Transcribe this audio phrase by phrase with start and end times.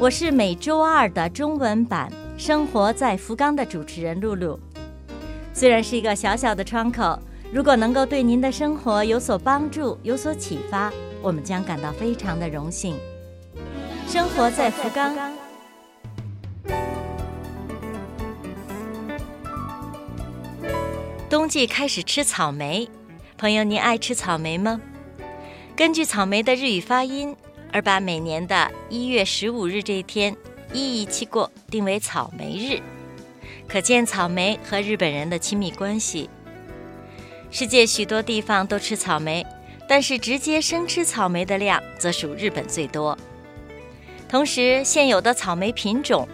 [0.00, 2.10] 我是每周二的中文版
[2.42, 4.58] 《生活在福冈》的主持人露露。
[5.52, 7.16] 虽然是一个小小的窗口，
[7.52, 12.96] 如果能够对您的生活有所帮助、有所启发，我们将感到非常的荣幸。
[14.08, 15.16] 生活在福冈。
[21.30, 22.88] 冬季开始吃草莓，
[23.38, 24.80] 朋友，您爱吃草莓吗？
[25.76, 27.34] 根据草莓的日语发音，
[27.74, 30.34] 而把每年的一月十五日这一天
[30.72, 32.80] 一一期过定为草莓日，
[33.66, 36.30] 可见草莓和日本人的亲密关系。
[37.50, 39.44] 世界许多地方都吃草莓，
[39.88, 43.18] 但是直接生吃草莓的量则属日本最多。
[44.28, 46.28] 同时，现有的草莓品种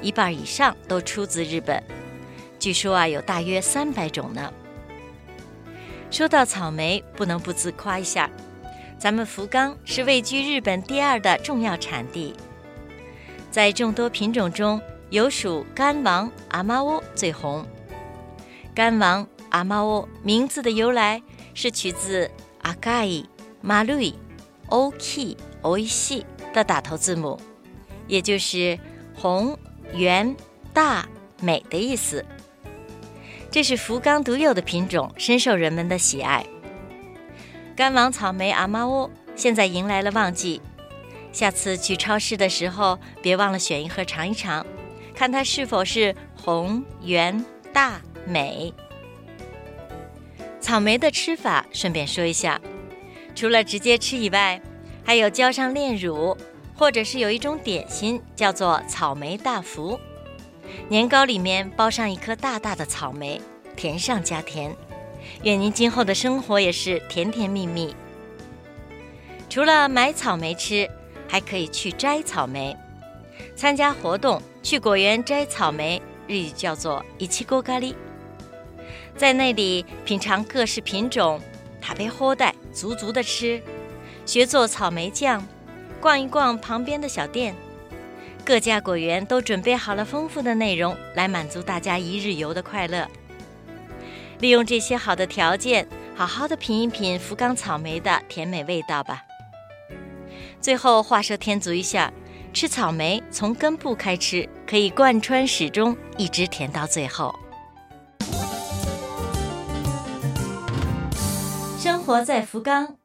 [0.00, 1.82] 一半以上都出自日本。
[2.60, 4.52] 据说啊，有大约三百种呢。
[6.08, 8.30] 说到草莓，不能不自夸一下，
[8.98, 12.34] 咱们福冈是位居日本第二的重要产地。
[13.50, 17.64] 在众多品种中，有属干王阿妈窝最红。
[18.74, 22.30] 干王阿妈窝名字的由来是取自
[22.62, 23.06] 阿盖
[23.60, 24.14] 马路伊
[24.68, 27.38] 欧 k 欧西的打头字母，
[28.08, 28.78] 也就是
[29.14, 29.56] 红、
[29.92, 30.34] 圆、
[30.72, 31.06] 大、
[31.40, 32.24] 美的意思。
[33.50, 36.44] 这是福冈独有的品种，深受人们的喜爱。
[37.76, 40.62] 干王草莓阿妈窝现在迎来了旺季，
[41.32, 44.64] 下次去超市的时候，别忘了选一盒尝一尝，
[45.12, 48.72] 看它是否是红、圆、大、美。
[50.60, 52.60] 草莓的吃法，顺便说一下，
[53.34, 54.62] 除了直接吃以外，
[55.04, 56.36] 还有浇上炼乳，
[56.76, 59.98] 或者是有一种点心叫做草莓大福。
[60.88, 63.40] 年糕里面包上一颗大大的草莓，
[63.74, 64.74] 甜上加甜。
[65.42, 67.94] 愿您今后的生活也是甜甜蜜蜜。
[69.48, 70.88] 除了买草莓吃，
[71.28, 72.76] 还可以去摘草莓。
[73.56, 77.94] 参加活动去果园摘草莓，日语叫做一七锅咖喱。
[79.16, 81.40] 在那里品尝各式品种，
[81.80, 83.62] 塔贝喝带足足的吃，
[84.26, 85.46] 学做草莓酱，
[86.00, 87.54] 逛一逛旁边的小店。
[88.44, 93.08] 各家果园都准备好了丰富的内容，来满足大家一日游的快乐。
[94.44, 99.22] 利用这些好的条件，好好的品一品福冈草莓的甜美味道吧。
[100.60, 102.12] 最后话说添足一下，
[102.52, 107.34] 吃草莓从根部开吃，可以贯穿始终，一直甜到最后。
[111.78, 112.98] 生活在福冈。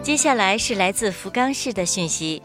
[0.00, 2.42] 接下来是来自福冈市的讯息。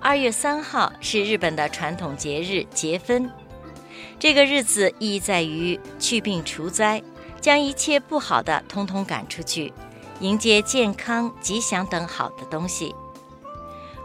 [0.00, 3.30] 二月三号是日本的传统节日节分，
[4.20, 7.02] 这个日子意义在于去病除灾，
[7.40, 9.72] 将一切不好的通通赶出去，
[10.20, 12.94] 迎接健康、吉祥等好的东西。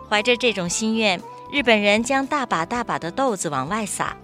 [0.10, 1.22] 怀着这种心愿，
[1.52, 4.16] 日本人将大把大把的豆子往外撒，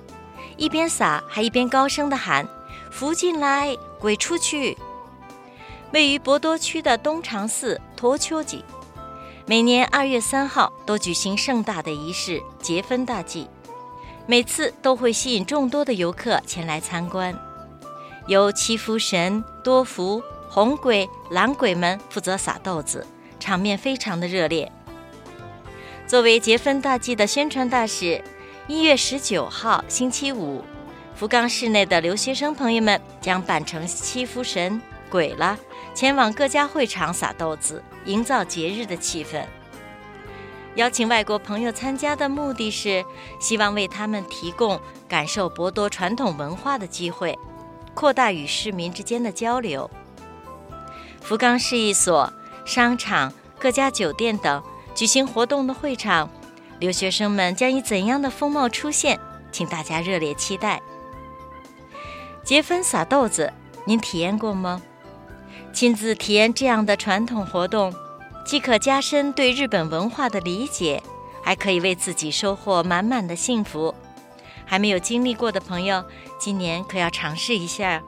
[0.56, 2.48] 一边撒还一边高声的喊
[2.90, 4.78] ：“福进来，鬼出去。”
[5.92, 8.64] 位于博多区的东长寺托丘吉。
[9.46, 13.50] 每年二月三号都举行盛大的仪式结分大祭，
[14.32, 17.38] 每次都会吸引众多的游客前来参观。
[18.28, 23.06] 由七福神、多福、红鬼、蓝鬼们负责撒豆子，
[23.42, 24.72] 场面非常的热烈。
[26.08, 28.24] 作为结分大祭的宣传大使，
[28.70, 30.64] 一月十九号星期五，
[31.14, 35.60] 福冈市内的留学生朋友们将扮成七福神、鬼了。
[35.94, 39.44] 前往各家会场撒豆子，营造节日的气氛。
[40.76, 43.04] 邀请外国朋友参加的目的是
[43.40, 47.38] 希望为他们提供感受博多传统文化的机会，
[47.94, 49.90] 扩大与市民之间的交流。
[51.22, 52.32] 福冈市一所
[52.66, 54.64] 商场、各家酒店等
[54.96, 56.30] 举行活动的会场，
[56.80, 59.20] 留学生们将以怎样的风貌出现？
[59.52, 60.82] 请大家热烈期待。
[62.44, 63.52] 结婚撒豆子，
[63.84, 64.82] 您体验过吗？
[65.74, 67.94] 亲自体验这样的传统活动，
[68.44, 71.02] 既可加深对日本文化的理解，
[71.42, 73.94] 还可以为自己收获满满的幸福。
[74.66, 76.04] 还没有经历过的朋友，
[76.40, 78.02] 今年可要尝试一下。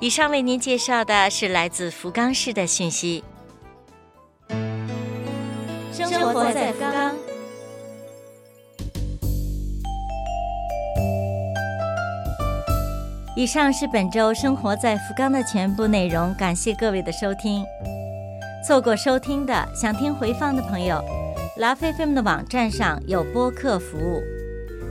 [0.00, 3.22] 以上为您介绍的是来自福冈市的讯息。
[5.92, 7.14] 生生活在福冈。
[13.34, 17.64] 以上是本周生活在福冈的全部内容，感谢各位的收听。
[18.64, 21.02] 错过收听的，想听回放的朋友，
[21.56, 24.22] 拉菲菲们的网站上有播客服务。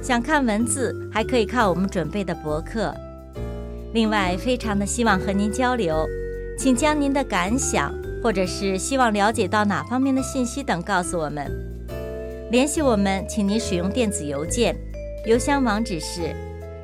[0.01, 2.93] 想看文字，还可以看我们准备的博客。
[3.93, 6.05] 另外，非常的希望和您交流，
[6.57, 11.49] 请将您的感想，或者是希望了解到哪方面的信息等告诉我们。
[12.51, 14.75] 联系我们，请您使用电子邮件，
[15.25, 16.35] 邮箱网址是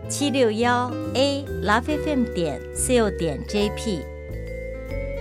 [0.07, 3.99] 七六幺 a lovefm 点 co 点 jp。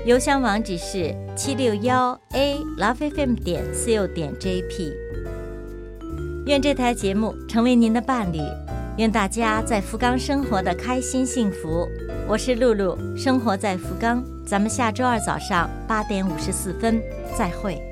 [0.06, 4.92] 邮箱网址是七六幺 a lovefm 点 co 点 jp。
[6.46, 8.38] 愿这台节目成为您的伴侣，
[8.98, 11.88] 愿大家在福冈生活的开心幸福。
[12.28, 17.02] 我是露露，生活在福冈，咱们下周二早上八点五十四分
[17.36, 17.82] 再会。